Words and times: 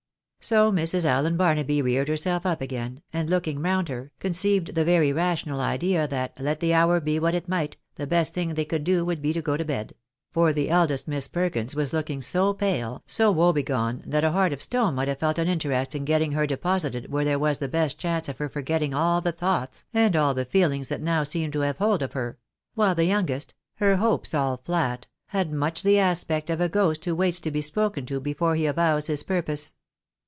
So 0.43 0.71
Mrs. 0.71 1.05
Allen 1.05 1.37
Barnaby 1.37 1.83
reared 1.83 2.07
herself 2.07 2.47
up 2.47 2.61
again, 2.61 3.03
and, 3.13 3.29
looking 3.29 3.61
round 3.61 3.89
her, 3.89 4.11
conceived 4.19 4.73
the 4.73 4.83
very 4.83 5.13
rational 5.13 5.61
idea 5.61 6.07
that, 6.07 6.33
let 6.39 6.59
the 6.59 6.73
hour 6.73 6.99
be 6.99 7.19
what 7.19 7.35
it 7.35 7.47
might, 7.47 7.77
the 7.93 8.07
best 8.07 8.33
thing 8.33 8.55
they 8.55 8.65
could 8.65 8.83
do 8.83 9.05
would 9.05 9.21
be 9.21 9.33
to 9.33 9.41
go 9.43 9.55
to 9.55 9.63
bed; 9.63 9.89
THE 9.89 9.93
MAJOR 9.93 9.97
WELL 10.39 10.47
EMPLOYED. 10.47 10.53
49. 10.53 10.53
for 10.53 10.53
the 10.55 10.69
eldest 10.75 11.07
Miss 11.07 11.27
Perkins 11.27 11.75
was 11.75 11.93
looking 11.93 12.21
so 12.23 12.53
pale, 12.55 13.03
so 13.05 13.31
wobegone, 13.31 14.01
that 14.07 14.23
a 14.23 14.31
heart 14.31 14.51
of 14.51 14.63
stone 14.63 14.95
might 14.95 15.07
have 15.07 15.19
felt 15.19 15.37
an 15.37 15.47
interest 15.47 15.93
in 15.93 16.05
getting 16.05 16.31
her 16.31 16.47
deposited 16.47 17.11
where 17.11 17.23
there 17.23 17.37
was 17.37 17.59
the 17.59 17.67
best 17.67 17.99
chance 17.99 18.27
of 18.27 18.39
her 18.39 18.49
forgetting 18.49 18.95
all 18.95 19.21
the 19.21 19.31
thoughts 19.31 19.85
and 19.93 20.15
all 20.15 20.33
the 20.33 20.43
feelings 20.43 20.87
that 20.89 21.01
now 21.03 21.21
seemed 21.21 21.53
to 21.53 21.59
have 21.59 21.77
hold 21.77 22.01
of 22.01 22.13
her; 22.13 22.39
while 22.73 22.95
the 22.95 23.05
youngest," 23.05 23.53
her 23.75 23.97
hopes 23.97 24.33
all 24.33 24.57
flat," 24.57 25.05
had 25.27 25.53
much 25.53 25.83
the 25.83 25.99
aspect 25.99 26.49
of 26.49 26.59
a 26.59 26.67
ghost 26.67 27.05
who 27.05 27.13
waits 27.13 27.39
to 27.39 27.51
be 27.51 27.61
spoken 27.61 28.07
to 28.07 28.19
before 28.19 28.55
he 28.55 28.65
avows 28.65 29.05
his 29.05 29.21
purpose. 29.21 29.75